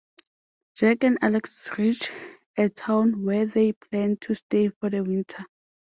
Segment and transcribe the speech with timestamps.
[0.73, 2.09] Jack and Alex reach
[2.57, 5.45] a town where they plan to stay for the winter.